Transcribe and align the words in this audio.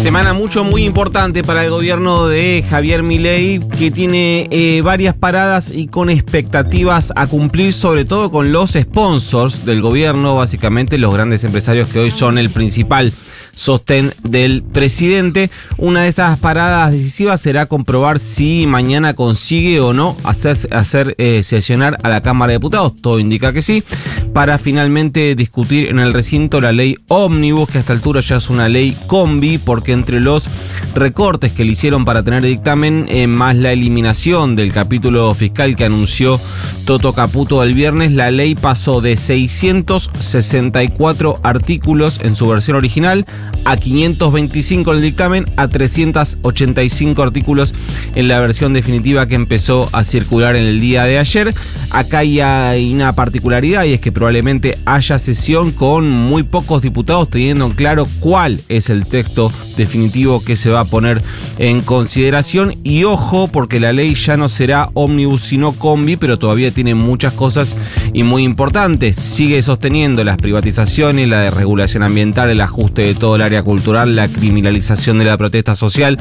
Semana 0.00 0.32
mucho, 0.32 0.64
muy 0.64 0.84
importante 0.84 1.44
para 1.44 1.62
el 1.62 1.70
gobierno 1.70 2.26
de 2.26 2.64
Javier 2.68 3.02
Milei, 3.02 3.60
que 3.60 3.90
tiene 3.90 4.48
eh, 4.50 4.80
varias 4.82 5.14
paradas 5.14 5.70
y 5.70 5.88
con 5.88 6.08
expectativas 6.08 7.12
a 7.16 7.26
cumplir, 7.26 7.74
sobre 7.74 8.06
todo 8.06 8.30
con 8.30 8.50
los 8.50 8.70
sponsors 8.70 9.66
del 9.66 9.82
gobierno, 9.82 10.36
básicamente 10.36 10.96
los 10.96 11.12
grandes 11.12 11.44
empresarios 11.44 11.90
que 11.90 11.98
hoy 11.98 12.10
son 12.10 12.38
el 12.38 12.48
principal 12.48 13.12
sostén 13.52 14.14
del 14.22 14.62
presidente. 14.62 15.50
Una 15.76 16.02
de 16.02 16.08
esas 16.08 16.38
paradas 16.38 16.92
decisivas 16.92 17.40
será 17.40 17.66
comprobar 17.66 18.18
si 18.18 18.66
mañana 18.66 19.12
consigue 19.12 19.80
o 19.80 19.92
no 19.92 20.16
hacer, 20.24 20.56
hacer 20.70 21.14
eh, 21.18 21.42
sesionar 21.42 21.98
a 22.02 22.08
la 22.08 22.22
Cámara 22.22 22.52
de 22.52 22.58
Diputados. 22.58 22.94
Todo 23.00 23.18
indica 23.18 23.52
que 23.52 23.60
sí. 23.60 23.84
Para 24.32 24.58
finalmente 24.58 25.34
discutir 25.34 25.88
en 25.88 25.98
el 25.98 26.12
recinto 26.12 26.60
la 26.60 26.70
ley 26.72 26.96
ómnibus, 27.08 27.68
que 27.68 27.78
a 27.78 27.80
esta 27.80 27.92
altura 27.92 28.20
ya 28.20 28.36
es 28.36 28.48
una 28.48 28.68
ley 28.68 28.96
combi, 29.08 29.58
porque 29.58 29.90
entre 29.92 30.20
los 30.20 30.48
recortes 30.94 31.50
que 31.52 31.64
le 31.64 31.72
hicieron 31.72 32.04
para 32.04 32.22
tener 32.22 32.44
dictamen, 32.44 33.06
eh, 33.08 33.26
más 33.26 33.56
la 33.56 33.72
eliminación 33.72 34.54
del 34.54 34.72
capítulo 34.72 35.34
fiscal 35.34 35.74
que 35.74 35.84
anunció 35.84 36.40
Toto 36.84 37.12
Caputo 37.12 37.60
el 37.62 37.74
viernes, 37.74 38.12
la 38.12 38.30
ley 38.30 38.54
pasó 38.54 39.00
de 39.00 39.16
664 39.16 41.40
artículos 41.42 42.20
en 42.22 42.36
su 42.36 42.46
versión 42.46 42.76
original 42.76 43.26
a 43.64 43.76
525 43.76 44.92
en 44.92 44.96
el 44.96 45.02
dictamen, 45.02 45.46
a 45.56 45.66
385 45.68 47.22
artículos 47.22 47.74
en 48.14 48.28
la 48.28 48.40
versión 48.40 48.72
definitiva 48.72 49.26
que 49.26 49.34
empezó 49.34 49.88
a 49.92 50.04
circular 50.04 50.56
en 50.56 50.64
el 50.64 50.80
día 50.80 51.04
de 51.04 51.18
ayer. 51.18 51.54
Acá 51.90 52.18
hay 52.18 52.92
una 52.92 53.14
particularidad 53.14 53.84
y 53.84 53.94
es 53.94 54.00
que 54.00 54.12
probablemente 54.12 54.78
haya 54.84 55.18
sesión 55.18 55.72
con 55.72 56.08
muy 56.08 56.44
pocos 56.44 56.82
diputados 56.82 57.28
teniendo 57.28 57.66
en 57.66 57.72
claro 57.72 58.06
cuál 58.20 58.60
es 58.68 58.90
el 58.90 59.06
texto 59.06 59.52
definitivo 59.76 60.44
que 60.44 60.56
se 60.56 60.70
va 60.70 60.80
a 60.80 60.84
poner 60.84 61.22
en 61.58 61.80
consideración. 61.80 62.74
Y 62.84 63.04
ojo 63.04 63.48
porque 63.48 63.80
la 63.80 63.92
ley 63.92 64.14
ya 64.14 64.36
no 64.36 64.48
será 64.48 64.90
ómnibus 64.94 65.42
sino 65.42 65.72
combi 65.72 66.16
pero 66.16 66.38
todavía 66.38 66.70
tiene 66.70 66.94
muchas 66.94 67.32
cosas 67.32 67.76
y 68.12 68.22
muy 68.22 68.44
importantes. 68.44 69.16
Sigue 69.16 69.62
sosteniendo 69.62 70.22
las 70.22 70.36
privatizaciones 70.36 71.28
la 71.28 71.40
desregulación 71.40 72.02
ambiental 72.02 72.50
el 72.50 72.60
ajuste 72.60 73.02
de 73.02 73.14
todo 73.14 73.36
el 73.36 73.42
área 73.42 73.62
cultural 73.62 74.16
la 74.16 74.28
criminalización 74.28 75.18
de 75.18 75.24
la 75.24 75.36
protesta 75.36 75.74
social 75.74 76.18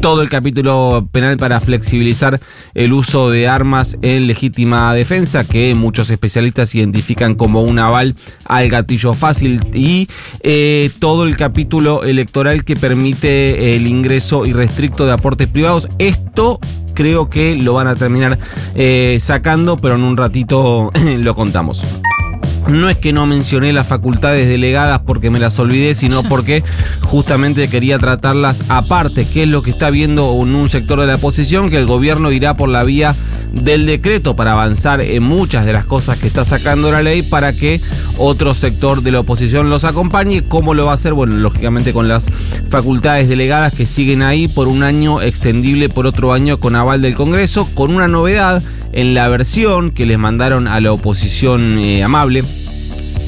todo 0.00 0.22
el 0.22 0.28
capítulo 0.28 1.08
penal 1.10 1.36
para 1.36 1.60
flexibilizar 1.60 2.40
el 2.74 2.92
uso 2.92 3.30
de 3.30 3.48
armas 3.48 3.96
en 4.02 4.26
legítima 4.26 4.92
defensa, 4.94 5.44
que 5.44 5.74
muchos 5.74 6.10
especialistas 6.10 6.74
identifican 6.74 7.34
como 7.34 7.62
un 7.62 7.78
aval 7.78 8.14
al 8.46 8.68
gatillo 8.68 9.14
fácil, 9.14 9.60
y 9.74 10.08
eh, 10.42 10.90
todo 10.98 11.24
el 11.24 11.36
capítulo 11.36 12.04
electoral 12.04 12.64
que 12.64 12.76
permite 12.76 13.76
el 13.76 13.86
ingreso 13.86 14.46
irrestricto 14.46 15.06
de 15.06 15.12
aportes 15.12 15.48
privados. 15.48 15.88
Esto 15.98 16.58
creo 16.94 17.30
que 17.30 17.54
lo 17.54 17.74
van 17.74 17.86
a 17.86 17.94
terminar 17.94 18.38
eh, 18.74 19.18
sacando, 19.20 19.76
pero 19.76 19.94
en 19.94 20.02
un 20.02 20.16
ratito 20.16 20.90
lo 21.18 21.34
contamos. 21.34 21.84
No 22.68 22.90
es 22.90 22.96
que 22.96 23.12
no 23.12 23.26
mencioné 23.26 23.72
las 23.72 23.86
facultades 23.86 24.48
delegadas 24.48 25.00
porque 25.06 25.30
me 25.30 25.38
las 25.38 25.58
olvidé, 25.58 25.94
sino 25.94 26.22
porque 26.28 26.64
justamente 27.02 27.68
quería 27.68 27.98
tratarlas 27.98 28.62
aparte, 28.68 29.26
que 29.26 29.44
es 29.44 29.48
lo 29.48 29.62
que 29.62 29.70
está 29.70 29.90
viendo 29.90 30.32
en 30.42 30.54
un 30.54 30.68
sector 30.68 31.00
de 31.00 31.06
la 31.06 31.16
oposición, 31.16 31.70
que 31.70 31.78
el 31.78 31.86
gobierno 31.86 32.32
irá 32.32 32.56
por 32.56 32.68
la 32.68 32.82
vía 32.82 33.14
del 33.52 33.86
decreto 33.86 34.34
para 34.36 34.52
avanzar 34.52 35.00
en 35.00 35.22
muchas 35.22 35.64
de 35.64 35.72
las 35.72 35.84
cosas 35.84 36.18
que 36.18 36.26
está 36.26 36.44
sacando 36.44 36.90
la 36.90 37.02
ley 37.02 37.22
para 37.22 37.52
que 37.52 37.80
otro 38.18 38.54
sector 38.54 39.02
de 39.02 39.12
la 39.12 39.20
oposición 39.20 39.70
los 39.70 39.84
acompañe. 39.84 40.42
¿Cómo 40.42 40.74
lo 40.74 40.86
va 40.86 40.92
a 40.92 40.94
hacer? 40.94 41.14
Bueno, 41.14 41.36
lógicamente 41.36 41.92
con 41.92 42.08
las 42.08 42.26
facultades 42.68 43.28
delegadas 43.28 43.72
que 43.72 43.86
siguen 43.86 44.22
ahí 44.22 44.48
por 44.48 44.68
un 44.68 44.82
año 44.82 45.22
extendible 45.22 45.88
por 45.88 46.06
otro 46.06 46.32
año 46.32 46.58
con 46.58 46.76
aval 46.76 47.02
del 47.02 47.14
Congreso, 47.14 47.68
con 47.74 47.94
una 47.94 48.08
novedad 48.08 48.62
en 48.92 49.14
la 49.14 49.28
versión 49.28 49.90
que 49.90 50.06
les 50.06 50.18
mandaron 50.18 50.68
a 50.68 50.80
la 50.80 50.92
oposición 50.92 51.78
eh, 51.78 52.02
amable 52.02 52.44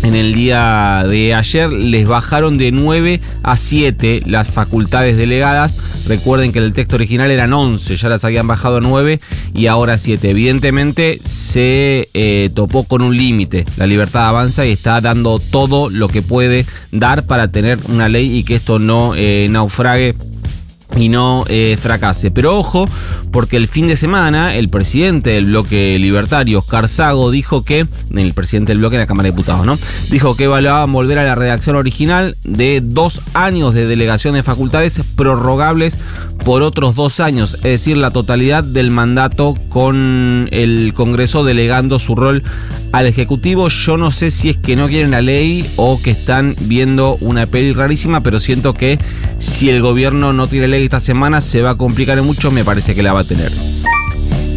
en 0.08 0.14
el 0.14 0.32
día 0.32 1.04
de 1.06 1.34
ayer 1.34 1.70
les 1.70 2.08
bajaron 2.08 2.56
de 2.56 2.72
9 2.72 3.20
a 3.42 3.56
7 3.56 4.22
las 4.24 4.50
facultades 4.50 5.18
delegadas. 5.18 5.76
Recuerden 6.06 6.50
que 6.50 6.60
el 6.60 6.72
texto 6.72 6.96
original 6.96 7.30
eran 7.30 7.52
11, 7.52 7.94
ya 7.96 8.08
las 8.08 8.24
habían 8.24 8.46
bajado 8.46 8.78
a 8.78 8.80
9 8.80 9.20
y 9.54 9.66
ahora 9.66 9.98
7. 9.98 10.30
Evidentemente 10.30 11.20
se 11.24 12.08
eh, 12.14 12.50
topó 12.54 12.84
con 12.84 13.02
un 13.02 13.18
límite. 13.18 13.66
La 13.76 13.86
libertad 13.86 14.28
avanza 14.28 14.64
y 14.64 14.72
está 14.72 15.02
dando 15.02 15.40
todo 15.40 15.90
lo 15.90 16.08
que 16.08 16.22
puede 16.22 16.64
dar 16.90 17.26
para 17.26 17.48
tener 17.48 17.78
una 17.88 18.08
ley 18.08 18.34
y 18.34 18.44
que 18.44 18.54
esto 18.54 18.78
no 18.78 19.12
eh, 19.14 19.46
naufrague 19.50 20.14
y 20.96 21.08
no 21.08 21.44
eh, 21.48 21.76
fracase. 21.80 22.30
Pero 22.30 22.56
ojo, 22.56 22.88
porque 23.30 23.56
el 23.56 23.68
fin 23.68 23.86
de 23.86 23.96
semana 23.96 24.54
el 24.56 24.68
presidente 24.68 25.30
del 25.30 25.46
bloque 25.46 25.98
libertario, 25.98 26.60
Oscar 26.60 26.88
Sago, 26.88 27.30
dijo 27.30 27.64
que, 27.64 27.86
el 28.14 28.34
presidente 28.34 28.72
del 28.72 28.78
bloque 28.78 28.96
de 28.96 29.02
la 29.02 29.06
Cámara 29.06 29.26
de 29.26 29.32
Diputados, 29.32 29.66
¿no? 29.66 29.78
Dijo 30.10 30.36
que 30.36 30.44
evaluaban 30.44 30.92
volver 30.92 31.18
a 31.18 31.24
la 31.24 31.34
redacción 31.34 31.76
original 31.76 32.36
de 32.44 32.80
dos 32.82 33.20
años 33.34 33.74
de 33.74 33.86
delegación 33.86 34.34
de 34.34 34.42
facultades 34.42 35.00
prorrogables 35.16 35.98
por 36.44 36.62
otros 36.62 36.94
dos 36.94 37.20
años, 37.20 37.54
es 37.54 37.62
decir, 37.62 37.96
la 37.96 38.10
totalidad 38.10 38.64
del 38.64 38.90
mandato 38.90 39.54
con 39.68 40.48
el 40.52 40.92
Congreso 40.94 41.44
delegando 41.44 41.98
su 41.98 42.14
rol 42.14 42.42
al 42.92 43.06
Ejecutivo. 43.06 43.68
Yo 43.68 43.96
no 43.96 44.10
sé 44.10 44.30
si 44.30 44.50
es 44.50 44.56
que 44.56 44.76
no 44.76 44.88
quieren 44.88 45.10
la 45.10 45.20
ley 45.20 45.68
o 45.76 46.00
que 46.00 46.10
están 46.10 46.56
viendo 46.60 47.16
una 47.20 47.46
peli 47.46 47.72
rarísima, 47.72 48.22
pero 48.22 48.40
siento 48.40 48.72
que 48.74 48.98
si 49.38 49.68
el 49.68 49.82
gobierno 49.82 50.32
no 50.32 50.46
tiene 50.46 50.68
ley 50.68 50.77
esta 50.82 51.00
semana 51.00 51.40
se 51.40 51.62
va 51.62 51.70
a 51.70 51.74
complicar 51.76 52.20
mucho, 52.22 52.50
me 52.50 52.64
parece 52.64 52.94
que 52.94 53.02
la 53.02 53.12
va 53.12 53.20
a 53.20 53.24
tener. 53.24 53.52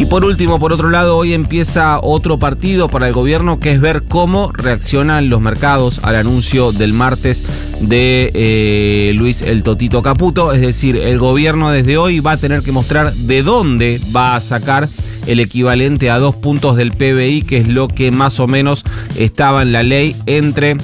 Y 0.01 0.05
por 0.05 0.25
último, 0.25 0.59
por 0.59 0.73
otro 0.73 0.89
lado, 0.89 1.15
hoy 1.15 1.35
empieza 1.35 1.99
otro 2.01 2.39
partido 2.39 2.89
para 2.89 3.07
el 3.07 3.13
gobierno 3.13 3.59
que 3.59 3.71
es 3.71 3.79
ver 3.79 4.01
cómo 4.07 4.51
reaccionan 4.51 5.29
los 5.29 5.41
mercados 5.41 5.99
al 6.01 6.15
anuncio 6.15 6.71
del 6.71 6.91
martes 6.91 7.43
de 7.79 8.31
eh, 8.33 9.13
Luis 9.13 9.43
el 9.43 9.61
Totito 9.61 10.01
Caputo. 10.01 10.53
Es 10.53 10.61
decir, 10.61 10.97
el 10.97 11.19
gobierno 11.19 11.69
desde 11.69 11.97
hoy 11.97 12.19
va 12.19 12.31
a 12.31 12.37
tener 12.37 12.63
que 12.63 12.71
mostrar 12.71 13.13
de 13.13 13.43
dónde 13.43 14.01
va 14.15 14.35
a 14.35 14.39
sacar 14.39 14.89
el 15.27 15.39
equivalente 15.39 16.09
a 16.09 16.17
dos 16.17 16.35
puntos 16.35 16.77
del 16.77 16.93
PBI, 16.93 17.43
que 17.43 17.57
es 17.57 17.67
lo 17.67 17.87
que 17.87 18.09
más 18.09 18.39
o 18.39 18.47
menos 18.47 18.83
estaba 19.15 19.61
en 19.61 19.71
la 19.71 19.83
ley 19.83 20.15
entre 20.25 20.77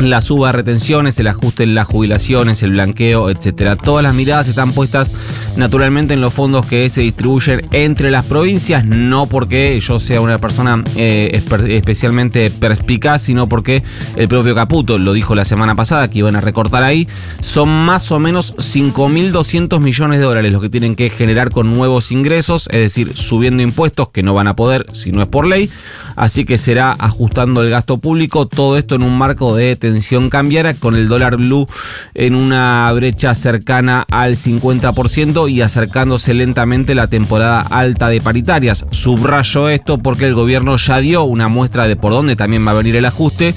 la 0.00 0.20
suba 0.20 0.48
de 0.48 0.52
retenciones, 0.52 1.18
el 1.18 1.26
ajuste 1.26 1.62
en 1.62 1.74
las 1.74 1.86
jubilaciones, 1.86 2.62
el 2.62 2.72
blanqueo, 2.72 3.30
etcétera. 3.30 3.76
Todas 3.76 4.02
las 4.02 4.14
miradas 4.14 4.48
están 4.48 4.72
puestas 4.72 5.12
naturalmente 5.56 6.14
en 6.14 6.20
los 6.20 6.34
fondos 6.34 6.66
que 6.66 6.88
se 6.88 7.00
distribuyen 7.00 7.66
entre 7.72 8.10
las 8.10 8.24
provincias, 8.26 8.84
no 8.84 9.26
porque 9.26 9.78
yo 9.80 9.98
sea 9.98 10.20
una 10.20 10.38
persona 10.38 10.82
eh, 10.96 11.42
especialmente 11.68 12.50
perspicaz, 12.50 13.22
sino 13.22 13.48
porque 13.48 13.82
el 14.16 14.28
propio 14.28 14.54
Caputo 14.54 14.98
lo 14.98 15.12
dijo 15.12 15.34
la 15.34 15.44
semana 15.44 15.74
pasada 15.74 16.08
que 16.08 16.18
iban 16.18 16.36
a 16.36 16.40
recortar 16.40 16.82
ahí. 16.82 17.08
Son 17.40 17.68
más 17.68 18.12
o 18.12 18.18
menos 18.18 18.54
5.200 18.56 19.80
millones 19.80 20.18
de 20.18 20.24
dólares 20.24 20.52
los 20.52 20.62
que 20.62 20.68
tienen 20.68 20.94
que 20.94 21.10
generar 21.10 21.50
con 21.50 21.72
nuevos 21.72 22.12
ingresos, 22.12 22.68
es 22.70 22.80
decir, 22.80 23.16
subiendo 23.16 23.62
impuestos 23.62 24.08
que 24.10 24.22
no 24.22 24.34
van 24.34 24.48
a 24.48 24.56
poder 24.56 24.86
si 24.92 25.12
no 25.12 25.22
es 25.22 25.28
por 25.28 25.46
ley. 25.46 25.70
Así 26.16 26.44
que 26.44 26.56
será 26.56 26.92
ajustando 26.98 27.62
el 27.62 27.70
gasto 27.70 27.98
público, 27.98 28.46
todo 28.46 28.78
esto 28.78 28.94
en 28.94 29.02
un 29.02 29.16
marco 29.18 29.54
de 29.54 29.65
tensión 29.74 30.30
cambiara 30.30 30.74
con 30.74 30.94
el 30.94 31.08
dólar 31.08 31.38
blue 31.38 31.66
en 32.14 32.36
una 32.36 32.92
brecha 32.92 33.34
cercana 33.34 34.06
al 34.10 34.36
50% 34.36 35.50
y 35.50 35.62
acercándose 35.62 36.34
lentamente 36.34 36.94
la 36.94 37.08
temporada 37.08 37.62
alta 37.62 38.08
de 38.08 38.20
paritarias. 38.20 38.86
Subrayo 38.90 39.68
esto 39.68 39.98
porque 39.98 40.26
el 40.26 40.34
gobierno 40.34 40.76
ya 40.76 40.98
dio 40.98 41.24
una 41.24 41.48
muestra 41.48 41.88
de 41.88 41.96
por 41.96 42.12
dónde 42.12 42.36
también 42.36 42.66
va 42.66 42.72
a 42.72 42.74
venir 42.74 42.96
el 42.96 43.04
ajuste. 43.04 43.54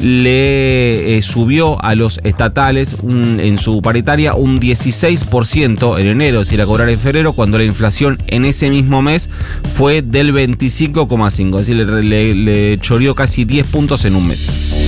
Le 0.00 1.18
eh, 1.18 1.22
subió 1.22 1.82
a 1.84 1.94
los 1.94 2.20
estatales 2.24 2.96
en 3.02 3.58
su 3.58 3.82
paritaria 3.82 4.34
un 4.34 4.60
16% 4.60 6.00
en 6.00 6.06
enero, 6.06 6.40
es 6.40 6.48
decir, 6.48 6.60
a 6.60 6.66
cobrar 6.66 6.88
en 6.88 6.98
febrero, 6.98 7.32
cuando 7.32 7.58
la 7.58 7.64
inflación 7.64 8.18
en 8.26 8.44
ese 8.44 8.70
mismo 8.70 9.02
mes 9.02 9.28
fue 9.74 10.02
del 10.02 10.32
25,5, 10.32 11.60
es 11.60 11.66
decir, 11.66 11.76
le, 11.76 12.02
le, 12.02 12.34
le 12.34 12.78
choreó 12.78 13.14
casi 13.14 13.44
10 13.44 13.66
puntos 13.66 14.04
en 14.04 14.16
un 14.16 14.28
mes. 14.28 14.81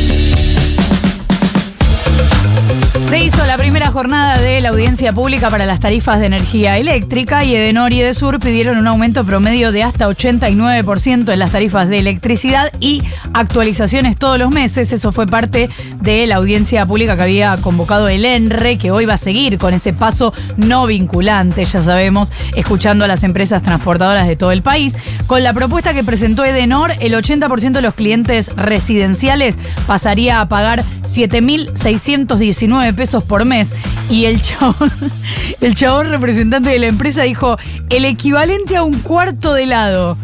Se 3.14 3.20
hizo 3.20 3.46
la 3.46 3.56
primera 3.56 3.92
jornada 3.92 4.40
de 4.40 4.60
la 4.60 4.70
audiencia 4.70 5.12
pública 5.12 5.48
para 5.48 5.66
las 5.66 5.78
tarifas 5.78 6.18
de 6.18 6.26
energía 6.26 6.78
eléctrica 6.78 7.44
y 7.44 7.54
Edenor 7.54 7.92
y 7.92 8.00
Edesur 8.00 8.40
pidieron 8.40 8.76
un 8.76 8.88
aumento 8.88 9.24
promedio 9.24 9.70
de 9.70 9.84
hasta 9.84 10.08
89% 10.08 11.32
en 11.32 11.38
las 11.38 11.52
tarifas 11.52 11.88
de 11.88 12.00
electricidad 12.00 12.72
y 12.80 13.04
actualizaciones 13.32 14.16
todos 14.16 14.36
los 14.40 14.50
meses. 14.50 14.92
Eso 14.92 15.12
fue 15.12 15.28
parte 15.28 15.70
de 16.00 16.26
la 16.26 16.34
audiencia 16.34 16.84
pública 16.86 17.14
que 17.14 17.22
había 17.22 17.56
convocado 17.58 18.08
el 18.08 18.24
ENRE, 18.24 18.78
que 18.78 18.90
hoy 18.90 19.04
va 19.04 19.14
a 19.14 19.18
seguir 19.18 19.58
con 19.58 19.74
ese 19.74 19.92
paso 19.92 20.34
no 20.56 20.84
vinculante, 20.88 21.64
ya 21.64 21.82
sabemos, 21.82 22.32
escuchando 22.56 23.04
a 23.04 23.08
las 23.08 23.22
empresas 23.22 23.62
transportadoras 23.62 24.26
de 24.26 24.34
todo 24.34 24.50
el 24.50 24.62
país. 24.62 24.96
Con 25.28 25.44
la 25.44 25.52
propuesta 25.52 25.94
que 25.94 26.02
presentó 26.02 26.44
Edenor, 26.44 26.90
el 26.98 27.14
80% 27.14 27.74
de 27.74 27.82
los 27.82 27.94
clientes 27.94 28.50
residenciales 28.56 29.56
pasaría 29.86 30.40
a 30.40 30.48
pagar 30.48 30.82
7.619 31.02 32.92
pesos 32.92 33.03
por 33.24 33.44
mes. 33.44 33.74
Y 34.10 34.24
el 34.24 34.40
chabón, 34.40 34.90
el 35.60 35.74
chabón 35.74 36.08
representante 36.08 36.70
de 36.70 36.78
la 36.78 36.86
empresa 36.86 37.22
dijo, 37.22 37.58
el 37.90 38.04
equivalente 38.04 38.76
a 38.76 38.82
un 38.82 38.98
cuarto 39.00 39.54
de 39.54 39.64
helado. 39.64 40.16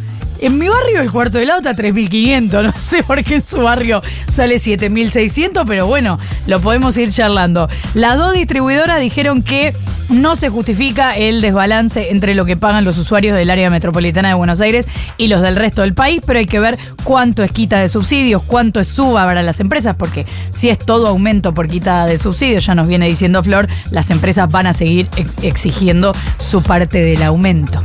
En 0.43 0.57
mi 0.57 0.69
barrio 0.69 1.03
el 1.03 1.11
cuarto 1.11 1.37
de 1.37 1.45
helado 1.45 1.61
está 1.61 1.75
3.500, 1.77 2.63
no 2.63 2.73
sé 2.81 3.03
por 3.03 3.23
qué 3.23 3.37
en 3.37 3.45
su 3.45 3.59
barrio 3.59 4.03
sale 4.27 4.57
7.600, 4.57 5.65
pero 5.67 5.87
bueno, 5.87 6.19
lo 6.47 6.61
podemos 6.61 6.97
ir 6.97 7.11
charlando. 7.13 7.69
Las 7.93 8.17
dos 8.17 8.33
distribuidoras 8.33 9.01
dijeron 9.01 9.43
que 9.43 9.75
no 10.09 10.37
se 10.37 10.49
justifica 10.49 11.15
el 11.15 11.43
desbalance 11.43 12.11
entre 12.11 12.35
lo 12.35 12.47
que 12.47 12.57
pagan 12.57 12.85
los 12.85 12.97
usuarios 12.97 13.37
del 13.37 13.51
área 13.51 13.69
metropolitana 13.69 14.29
de 14.29 14.35
Buenos 14.35 14.63
Aires 14.63 14.89
y 15.19 15.29
los 15.29 15.43
del 15.43 15.57
resto 15.57 15.83
del 15.83 15.93
país, 15.93 16.23
pero 16.27 16.39
hay 16.39 16.47
que 16.47 16.59
ver 16.59 16.79
cuánto 17.05 17.45
es 17.45 17.53
quita 17.53 17.79
de 17.79 17.91
subsidios, 17.91 18.43
cuánto 18.43 18.81
es 18.81 18.89
suba 18.89 19.25
para 19.27 19.43
las 19.43 19.61
empresas, 19.61 19.95
porque 19.97 20.25
si 20.51 20.71
es 20.71 20.79
todo 20.79 21.09
aumento 21.09 21.53
por 21.53 21.69
quita 21.69 22.07
de 22.07 22.17
subsidios, 22.17 22.65
ya 22.65 22.75
nos 22.75 22.89
viene 22.89 23.07
diciendo 23.07 23.43
Flor, 23.43 23.69
las 23.91 24.11
empresas 24.11 24.51
van 24.51 24.67
a 24.67 24.73
seguir 24.73 25.07
exigiendo 25.43 26.15
su 26.39 26.63
parte 26.63 27.05
del 27.05 27.23
aumento. 27.23 27.83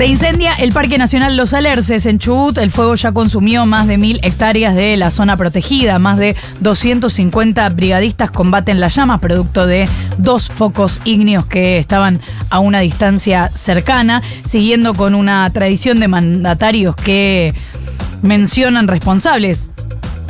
Se 0.00 0.06
incendia 0.06 0.54
el 0.54 0.72
Parque 0.72 0.96
Nacional 0.96 1.36
Los 1.36 1.52
Alerces 1.52 2.06
en 2.06 2.18
Chubut. 2.18 2.56
El 2.56 2.70
fuego 2.70 2.94
ya 2.94 3.12
consumió 3.12 3.66
más 3.66 3.86
de 3.86 3.98
mil 3.98 4.18
hectáreas 4.22 4.74
de 4.74 4.96
la 4.96 5.10
zona 5.10 5.36
protegida. 5.36 5.98
Más 5.98 6.16
de 6.16 6.34
250 6.60 7.68
brigadistas 7.68 8.30
combaten 8.30 8.80
las 8.80 8.94
llamas, 8.94 9.20
producto 9.20 9.66
de 9.66 9.86
dos 10.16 10.48
focos 10.48 11.02
ígneos 11.04 11.44
que 11.44 11.76
estaban 11.76 12.18
a 12.48 12.60
una 12.60 12.80
distancia 12.80 13.50
cercana, 13.52 14.22
siguiendo 14.42 14.94
con 14.94 15.14
una 15.14 15.50
tradición 15.50 16.00
de 16.00 16.08
mandatarios 16.08 16.96
que 16.96 17.52
mencionan 18.22 18.88
responsables 18.88 19.70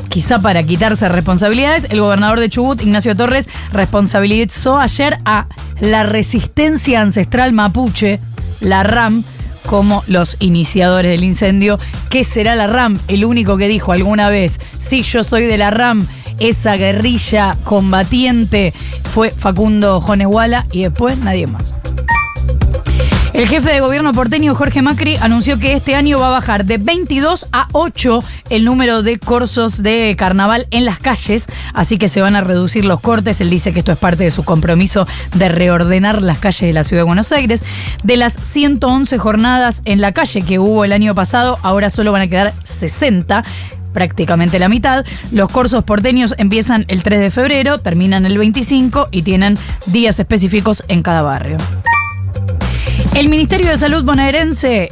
quizá 0.08 0.40
para 0.40 0.64
quitarse 0.64 1.08
responsabilidades, 1.08 1.86
el 1.90 2.00
gobernador 2.00 2.40
de 2.40 2.50
Chubut, 2.50 2.82
Ignacio 2.82 3.14
Torres, 3.14 3.48
responsabilizó 3.72 4.80
ayer 4.80 5.20
a 5.24 5.46
la 5.78 6.02
resistencia 6.02 7.02
ancestral 7.02 7.52
mapuche, 7.52 8.18
la 8.58 8.82
RAM, 8.82 9.22
como 9.70 10.02
los 10.08 10.36
iniciadores 10.40 11.12
del 11.12 11.22
incendio. 11.22 11.78
¿Qué 12.10 12.24
será 12.24 12.56
la 12.56 12.66
RAM? 12.66 12.98
El 13.06 13.24
único 13.24 13.56
que 13.56 13.68
dijo 13.68 13.92
alguna 13.92 14.28
vez, 14.28 14.58
sí, 14.80 15.04
yo 15.04 15.22
soy 15.22 15.44
de 15.44 15.58
la 15.58 15.70
RAM, 15.70 16.08
esa 16.40 16.74
guerrilla 16.74 17.56
combatiente 17.62 18.74
fue 19.14 19.30
Facundo 19.30 20.00
Joneswala 20.00 20.66
y 20.72 20.82
después 20.82 21.18
nadie 21.18 21.46
más. 21.46 21.79
El 23.40 23.48
jefe 23.48 23.72
de 23.72 23.80
gobierno 23.80 24.12
porteño 24.12 24.54
Jorge 24.54 24.82
Macri 24.82 25.16
anunció 25.16 25.58
que 25.58 25.72
este 25.72 25.94
año 25.94 26.20
va 26.20 26.26
a 26.26 26.30
bajar 26.30 26.66
de 26.66 26.76
22 26.76 27.46
a 27.52 27.68
8 27.72 28.22
el 28.50 28.66
número 28.66 29.02
de 29.02 29.18
corsos 29.18 29.82
de 29.82 30.14
carnaval 30.18 30.66
en 30.70 30.84
las 30.84 30.98
calles, 30.98 31.46
así 31.72 31.96
que 31.96 32.10
se 32.10 32.20
van 32.20 32.36
a 32.36 32.42
reducir 32.42 32.84
los 32.84 33.00
cortes. 33.00 33.40
Él 33.40 33.48
dice 33.48 33.72
que 33.72 33.78
esto 33.78 33.92
es 33.92 33.98
parte 33.98 34.24
de 34.24 34.30
su 34.30 34.44
compromiso 34.44 35.06
de 35.34 35.48
reordenar 35.48 36.20
las 36.20 36.36
calles 36.36 36.60
de 36.60 36.74
la 36.74 36.84
ciudad 36.84 37.00
de 37.00 37.06
Buenos 37.06 37.32
Aires. 37.32 37.64
De 38.04 38.18
las 38.18 38.34
111 38.34 39.16
jornadas 39.16 39.80
en 39.86 40.02
la 40.02 40.12
calle 40.12 40.42
que 40.42 40.58
hubo 40.58 40.84
el 40.84 40.92
año 40.92 41.14
pasado, 41.14 41.58
ahora 41.62 41.88
solo 41.88 42.12
van 42.12 42.20
a 42.20 42.28
quedar 42.28 42.52
60 42.64 43.42
prácticamente 43.94 44.58
la 44.58 44.68
mitad. 44.68 45.06
Los 45.32 45.48
cursos 45.48 45.82
porteños 45.84 46.34
empiezan 46.36 46.84
el 46.88 47.02
3 47.02 47.18
de 47.18 47.30
febrero, 47.30 47.78
terminan 47.78 48.26
el 48.26 48.36
25 48.36 49.08
y 49.10 49.22
tienen 49.22 49.56
días 49.86 50.20
específicos 50.20 50.84
en 50.88 51.02
cada 51.02 51.22
barrio. 51.22 51.56
El 53.20 53.28
Ministerio 53.28 53.68
de 53.68 53.76
Salud 53.76 54.02
bonaerense 54.02 54.90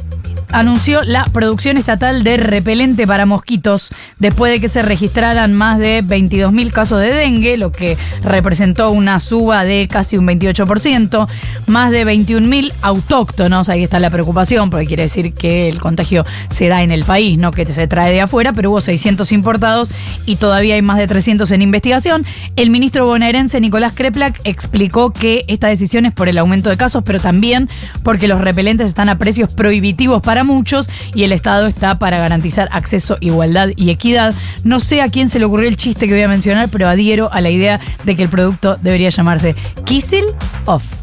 anunció 0.51 1.01
la 1.03 1.25
producción 1.25 1.77
estatal 1.77 2.23
de 2.23 2.37
repelente 2.37 3.05
para 3.05 3.25
mosquitos 3.25 3.89
después 4.17 4.51
de 4.51 4.59
que 4.59 4.67
se 4.67 4.81
registraran 4.81 5.53
más 5.53 5.79
de 5.79 6.03
22.000 6.03 6.71
casos 6.71 7.01
de 7.01 7.13
dengue, 7.13 7.57
lo 7.57 7.71
que 7.71 7.97
representó 8.23 8.91
una 8.91 9.19
suba 9.19 9.63
de 9.63 9.87
casi 9.87 10.17
un 10.17 10.27
28%, 10.27 11.27
más 11.67 11.91
de 11.91 12.05
21.000 12.05 12.73
autóctonos, 12.81 13.69
ahí 13.69 13.83
está 13.83 13.99
la 13.99 14.09
preocupación, 14.09 14.69
porque 14.69 14.87
quiere 14.87 15.03
decir 15.03 15.33
que 15.33 15.69
el 15.69 15.79
contagio 15.79 16.25
se 16.49 16.67
da 16.67 16.83
en 16.83 16.91
el 16.91 17.03
país, 17.03 17.37
no 17.37 17.51
que 17.51 17.65
se 17.65 17.87
trae 17.87 18.11
de 18.11 18.21
afuera, 18.21 18.53
pero 18.53 18.71
hubo 18.71 18.81
600 18.81 19.31
importados 19.31 19.89
y 20.25 20.37
todavía 20.37 20.75
hay 20.75 20.81
más 20.81 20.97
de 20.97 21.07
300 21.07 21.49
en 21.51 21.61
investigación. 21.61 22.25
El 22.55 22.69
ministro 22.69 23.05
bonaerense 23.05 23.59
Nicolás 23.59 23.93
Kreplak 23.93 24.41
explicó 24.43 25.11
que 25.11 25.45
esta 25.47 25.67
decisión 25.67 26.05
es 26.05 26.13
por 26.13 26.27
el 26.27 26.37
aumento 26.37 26.69
de 26.69 26.77
casos, 26.77 27.03
pero 27.05 27.19
también 27.19 27.69
porque 28.03 28.27
los 28.27 28.41
repelentes 28.41 28.89
están 28.89 29.09
a 29.09 29.17
precios 29.17 29.51
prohibitivos 29.51 30.21
para 30.21 30.38
muchos 30.43 30.89
y 31.13 31.23
el 31.23 31.31
Estado 31.31 31.67
está 31.67 31.99
para 31.99 32.19
garantizar 32.19 32.69
acceso, 32.71 33.17
igualdad 33.19 33.69
y 33.75 33.89
equidad. 33.89 34.33
No 34.63 34.79
sé 34.79 35.01
a 35.01 35.09
quién 35.09 35.29
se 35.29 35.39
le 35.39 35.45
ocurrió 35.45 35.67
el 35.67 35.77
chiste 35.77 36.07
que 36.07 36.13
voy 36.13 36.23
a 36.23 36.27
mencionar, 36.27 36.69
pero 36.69 36.87
adhiero 36.87 37.31
a 37.31 37.41
la 37.41 37.49
idea 37.49 37.79
de 38.03 38.15
que 38.15 38.23
el 38.23 38.29
producto 38.29 38.77
debería 38.81 39.09
llamarse 39.09 39.55
Kissel 39.85 40.25
Off. 40.65 41.01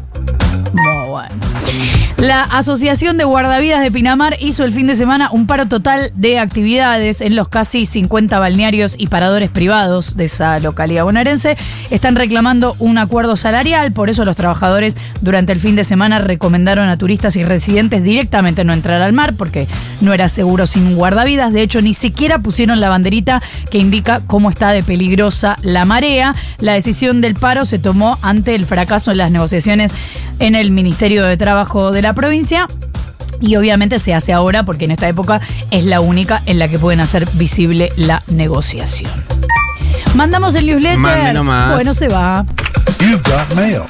Muy. 0.73 2.06
La 2.17 2.41
Asociación 2.41 3.17
de 3.17 3.25
Guardavidas 3.25 3.79
de 3.79 3.91
Pinamar 3.91 4.37
hizo 4.39 4.63
el 4.63 4.73
fin 4.73 4.87
de 4.87 4.95
semana 4.95 5.29
un 5.31 5.45
paro 5.45 5.67
total 5.67 6.11
de 6.15 6.39
actividades 6.39 7.21
en 7.21 7.35
los 7.35 7.47
casi 7.47 7.85
50 7.85 8.39
balnearios 8.39 8.95
y 8.97 9.05
paradores 9.05 9.51
privados 9.51 10.17
de 10.17 10.25
esa 10.25 10.57
localidad 10.57 11.03
bonaerense. 11.03 11.57
Están 11.91 12.15
reclamando 12.15 12.75
un 12.79 12.97
acuerdo 12.97 13.35
salarial, 13.35 13.91
por 13.91 14.09
eso 14.09 14.25
los 14.25 14.35
trabajadores 14.35 14.97
durante 15.21 15.53
el 15.53 15.59
fin 15.59 15.75
de 15.75 15.83
semana 15.83 16.17
recomendaron 16.17 16.89
a 16.89 16.97
turistas 16.97 17.35
y 17.35 17.43
residentes 17.43 18.01
directamente 18.01 18.63
no 18.63 18.73
entrar 18.73 19.03
al 19.03 19.13
mar 19.13 19.35
porque 19.35 19.67
no 20.01 20.11
era 20.11 20.27
seguro 20.27 20.65
sin 20.65 20.95
guardavidas. 20.95 21.53
De 21.53 21.61
hecho, 21.61 21.83
ni 21.83 21.93
siquiera 21.93 22.39
pusieron 22.39 22.81
la 22.81 22.89
banderita 22.89 23.43
que 23.69 23.77
indica 23.77 24.21
cómo 24.25 24.49
está 24.49 24.71
de 24.71 24.81
peligrosa 24.81 25.55
la 25.61 25.85
marea. 25.85 26.35
La 26.57 26.73
decisión 26.73 27.21
del 27.21 27.35
paro 27.35 27.63
se 27.63 27.77
tomó 27.77 28.17
ante 28.23 28.55
el 28.55 28.65
fracaso 28.65 29.11
en 29.11 29.17
las 29.17 29.29
negociaciones 29.29 29.91
en 30.39 30.55
el 30.55 30.71
Ministerio 30.71 31.23
de 31.25 31.37
Trabajo 31.37 31.91
de 31.91 32.01
la 32.01 32.13
provincia. 32.13 32.67
Y 33.39 33.55
obviamente 33.55 33.99
se 33.99 34.13
hace 34.13 34.33
ahora 34.33 34.63
porque 34.63 34.85
en 34.85 34.91
esta 34.91 35.07
época 35.07 35.41
es 35.69 35.83
la 35.83 35.99
única 36.01 36.41
en 36.45 36.59
la 36.59 36.67
que 36.67 36.79
pueden 36.79 36.99
hacer 36.99 37.27
visible 37.33 37.91
la 37.95 38.23
negociación. 38.27 39.11
Mandamos 40.15 40.55
el 40.55 40.65
newsletter. 40.65 40.97
Mande 40.97 41.33
nomás. 41.33 41.73
Bueno, 41.73 41.93
se 41.93 42.07
va. 42.07 42.45
You've 42.99 43.21
got 43.23 43.53
mail. 43.55 43.83